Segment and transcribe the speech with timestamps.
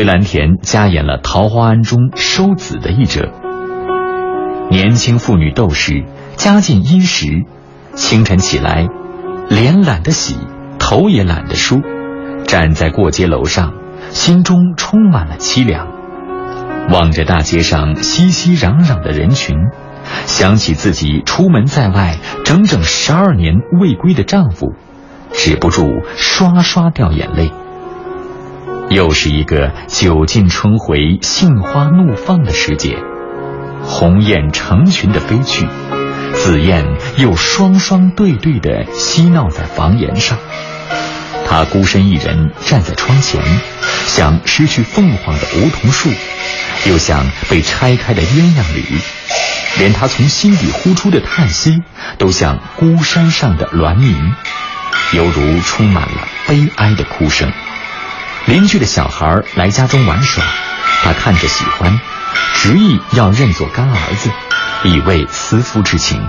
[0.00, 3.28] 崔兰田加演了《桃花庵》中收子的一折。
[4.70, 7.44] 年轻妇女斗士，家境殷实，
[7.92, 8.86] 清晨起来，
[9.50, 10.38] 脸懒得洗，
[10.78, 11.82] 头也懒得梳，
[12.46, 13.74] 站在过街楼上，
[14.08, 15.86] 心中充满了凄凉。
[16.90, 19.54] 望着大街上熙熙攘攘的人群，
[20.24, 24.72] 想起自己出门在外整整十二年未归的丈夫，
[25.32, 25.86] 止不住
[26.16, 27.52] 刷刷掉眼泪。
[28.90, 32.98] 又是一个酒尽春回、杏花怒放的时节，
[33.84, 35.64] 鸿雁成群的飞去，
[36.34, 36.84] 紫燕
[37.16, 40.36] 又双双对对的嬉闹在房檐上。
[41.46, 43.40] 他孤身一人站在窗前，
[44.06, 46.10] 像失去凤凰的梧桐树，
[46.88, 48.82] 又像被拆开的鸳鸯侣，
[49.78, 51.80] 连他从心底呼出的叹息，
[52.18, 54.34] 都像孤山上的鸾鸣，
[55.12, 57.52] 犹如充满了悲哀的哭声。
[58.46, 60.44] 邻居的小孩来家中玩耍，
[61.04, 62.00] 他看着喜欢，
[62.56, 64.30] 执意要认作干儿子，
[64.84, 66.20] 以慰思夫之情。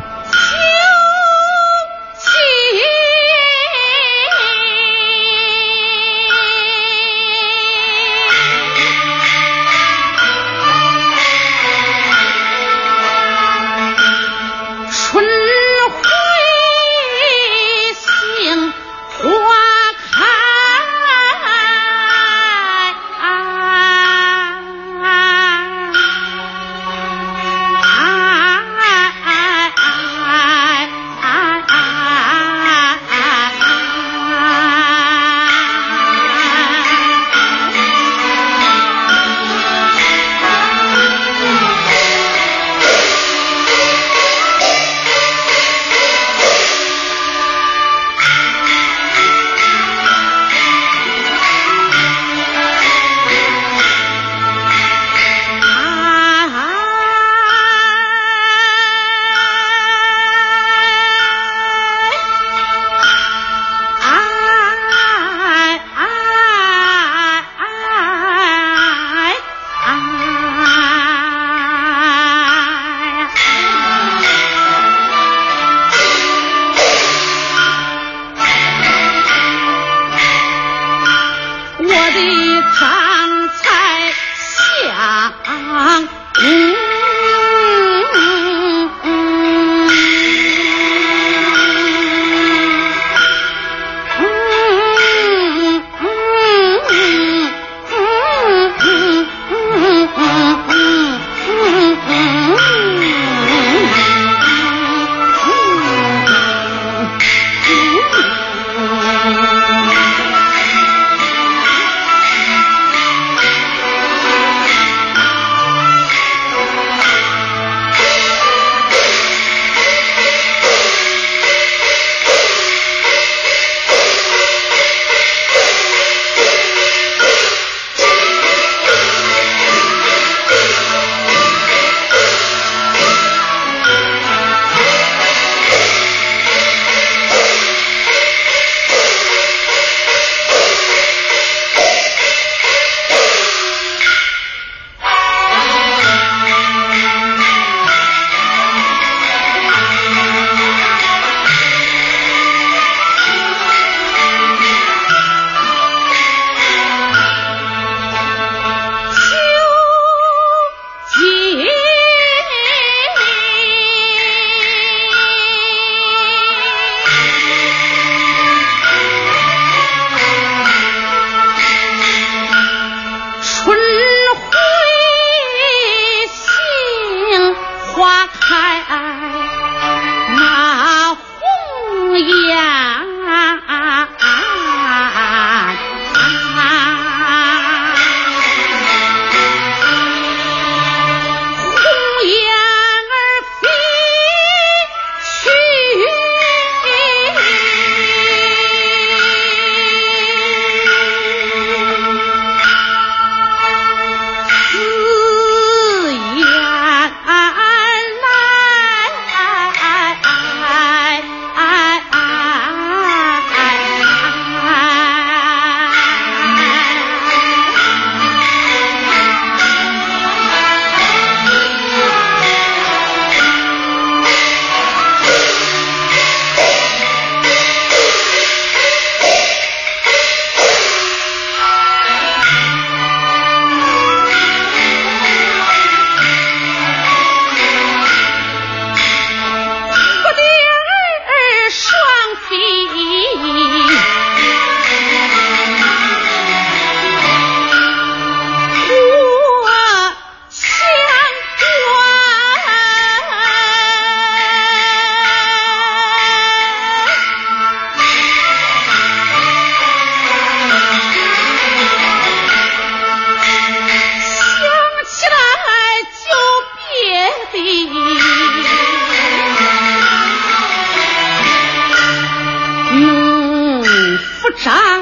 [274.62, 275.01] 上。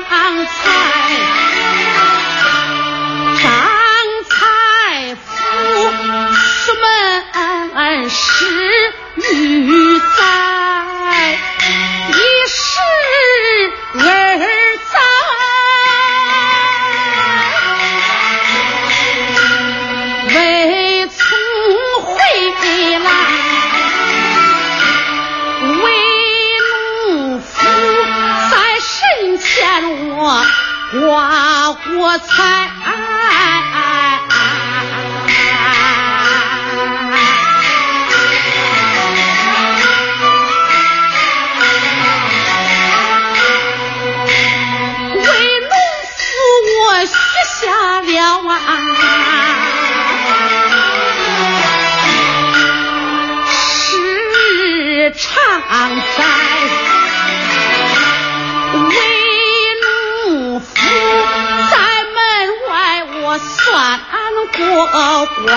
[65.41, 65.49] 我，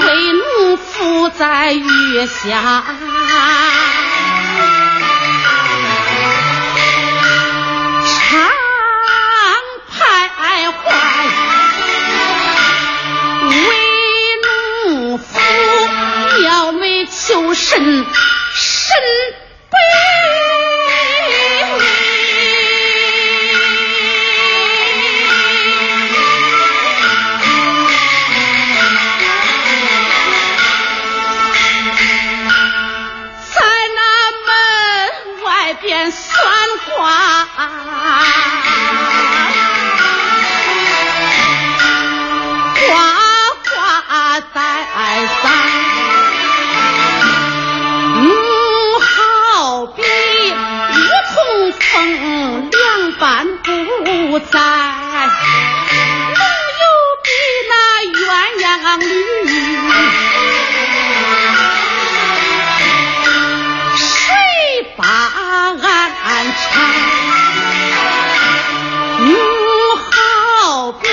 [0.00, 2.84] 为农夫在月下。
[54.32, 54.64] 不在，能
[56.32, 56.86] 有
[57.22, 57.28] 比
[57.68, 57.74] 那
[58.16, 58.24] 鸳
[58.64, 59.04] 鸯侣？
[63.94, 64.08] 谁
[64.96, 65.76] 把俺
[66.56, 66.64] 缠？
[69.20, 69.28] 嗯，
[69.98, 71.12] 好比芙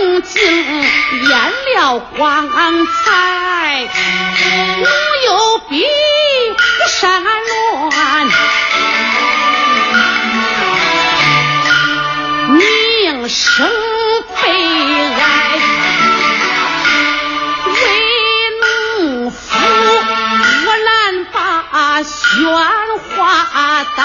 [0.00, 1.30] 蓉镜艳
[1.76, 3.88] 了光彩，
[4.82, 4.90] 能
[5.26, 5.30] 有
[5.68, 5.86] 比
[6.88, 7.30] 山峦？
[13.28, 15.20] 生悲哀，
[17.72, 17.76] 为
[18.60, 19.36] 农夫
[20.66, 22.08] 我难把喧
[23.16, 23.98] 哗带，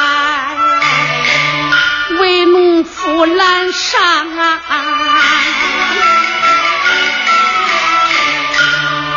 [2.19, 4.27] 为农夫难上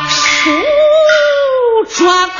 [0.08, 0.50] 梳
[1.96, 2.30] 妆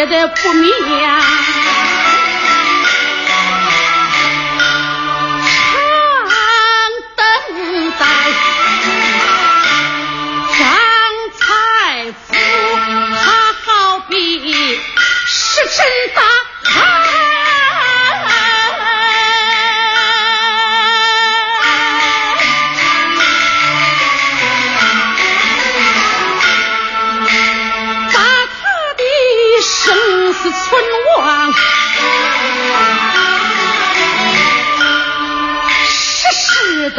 [0.00, 0.72] 昼夜的不眠，
[6.26, 6.32] 常
[7.16, 7.26] 等
[7.98, 8.06] 待
[10.58, 10.60] 张
[11.36, 11.42] 才
[12.12, 12.32] 富，
[13.14, 13.68] 他好
[14.08, 14.10] 比
[15.26, 16.22] 石沉大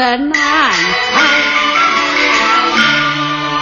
[0.01, 0.74] 的难猜，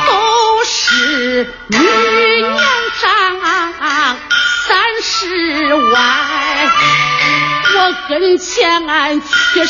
[0.07, 2.57] 都是女娘
[3.01, 4.17] 长
[4.65, 6.71] 三十外，
[7.75, 7.77] 我
[8.07, 9.65] 跟前俺缺